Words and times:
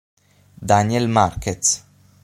Daniel 0.69 1.05
Márquez 1.05 1.85